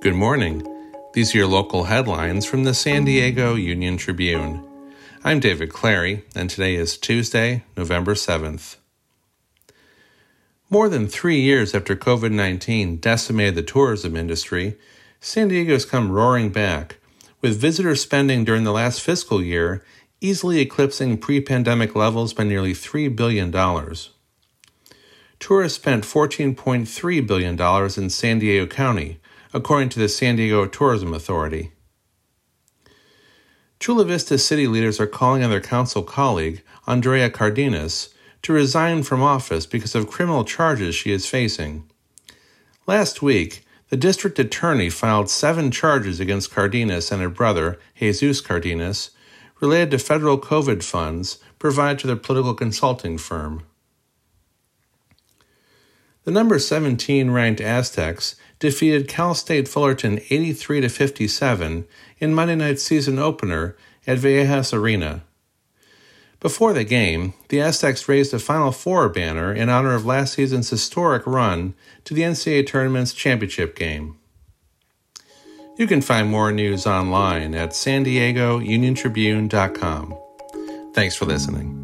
Good 0.00 0.14
morning. 0.14 0.64
These 1.12 1.34
are 1.34 1.38
your 1.38 1.48
local 1.48 1.84
headlines 1.84 2.46
from 2.46 2.62
the 2.62 2.72
San 2.72 3.04
Diego 3.04 3.56
Union 3.56 3.96
Tribune. 3.96 4.64
I'm 5.24 5.40
David 5.40 5.70
Clary, 5.72 6.24
and 6.36 6.48
today 6.48 6.76
is 6.76 6.96
Tuesday, 6.96 7.64
November 7.76 8.14
7th. 8.14 8.76
More 10.70 10.88
than 10.88 11.08
three 11.08 11.40
years 11.40 11.74
after 11.74 11.96
COVID 11.96 12.30
19 12.30 12.98
decimated 12.98 13.56
the 13.56 13.62
tourism 13.64 14.14
industry, 14.14 14.78
San 15.18 15.48
Diego 15.48 15.72
has 15.72 15.84
come 15.84 16.12
roaring 16.12 16.50
back, 16.50 16.98
with 17.40 17.60
visitor 17.60 17.96
spending 17.96 18.44
during 18.44 18.62
the 18.62 18.70
last 18.70 19.00
fiscal 19.00 19.42
year 19.42 19.84
easily 20.20 20.60
eclipsing 20.60 21.18
pre 21.18 21.40
pandemic 21.40 21.96
levels 21.96 22.32
by 22.32 22.44
nearly 22.44 22.72
$3 22.72 23.16
billion. 23.16 23.50
Tourists 25.40 25.76
spent 25.76 26.04
$14.3 26.04 27.26
billion 27.26 27.60
in 28.00 28.10
San 28.10 28.38
Diego 28.38 28.66
County, 28.68 29.18
according 29.58 29.88
to 29.88 29.98
the 29.98 30.08
San 30.08 30.36
Diego 30.36 30.66
Tourism 30.66 31.12
Authority. 31.12 31.72
Chula 33.80 34.04
Vista 34.04 34.38
city 34.38 34.68
leaders 34.68 35.00
are 35.00 35.06
calling 35.08 35.42
on 35.42 35.50
their 35.50 35.60
council 35.60 36.04
colleague, 36.04 36.62
Andrea 36.86 37.28
Cardenas, 37.28 38.14
to 38.42 38.52
resign 38.52 39.02
from 39.02 39.20
office 39.20 39.66
because 39.66 39.96
of 39.96 40.08
criminal 40.08 40.44
charges 40.44 40.94
she 40.94 41.10
is 41.10 41.26
facing. 41.26 41.90
Last 42.86 43.20
week, 43.20 43.64
the 43.88 43.96
district 43.96 44.38
attorney 44.38 44.90
filed 44.90 45.28
seven 45.28 45.72
charges 45.72 46.20
against 46.20 46.52
Cardenas 46.52 47.10
and 47.10 47.20
her 47.20 47.28
brother, 47.28 47.80
Jesus 47.96 48.40
Cardenas, 48.40 49.10
related 49.60 49.90
to 49.90 49.98
federal 49.98 50.38
COVID 50.38 50.84
funds 50.84 51.38
provided 51.58 51.98
to 51.98 52.06
their 52.06 52.14
political 52.14 52.54
consulting 52.54 53.18
firm. 53.18 53.64
The 56.28 56.34
number 56.34 56.58
17 56.58 57.30
ranked 57.30 57.62
Aztecs 57.62 58.36
defeated 58.58 59.08
Cal 59.08 59.32
State 59.32 59.66
Fullerton 59.66 60.20
83 60.28 60.82
to 60.82 60.90
57 60.90 61.86
in 62.18 62.34
Monday 62.34 62.54
night's 62.54 62.82
season 62.82 63.18
opener 63.18 63.78
at 64.06 64.18
Viejas 64.18 64.74
Arena. 64.74 65.22
Before 66.38 66.74
the 66.74 66.84
game, 66.84 67.32
the 67.48 67.62
Aztecs 67.62 68.10
raised 68.10 68.34
a 68.34 68.38
Final 68.38 68.72
Four 68.72 69.08
banner 69.08 69.54
in 69.54 69.70
honor 69.70 69.94
of 69.94 70.04
last 70.04 70.34
season's 70.34 70.68
historic 70.68 71.26
run 71.26 71.72
to 72.04 72.12
the 72.12 72.24
NCAA 72.24 72.66
Tournament's 72.66 73.14
championship 73.14 73.74
game. 73.74 74.18
You 75.78 75.86
can 75.86 76.02
find 76.02 76.28
more 76.28 76.52
news 76.52 76.86
online 76.86 77.54
at 77.54 77.74
san 77.74 78.02
diego. 78.02 78.60
Thanks 80.92 81.14
for 81.14 81.24
listening. 81.24 81.77